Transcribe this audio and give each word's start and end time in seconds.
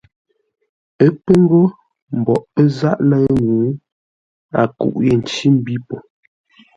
Ə́ 1.03 1.11
pə̂ 1.23 1.33
ńgó 1.41 1.61
mboʼ 2.19 2.41
pə́ 2.53 2.65
záʼ 2.77 2.97
lə̂ʉ 3.09 3.25
ŋuu, 3.45 3.67
a 4.59 4.61
kûʼ 4.79 4.97
yé 5.05 5.13
ncí 5.19 5.45
mbî 5.55 5.75
po. 5.87 5.95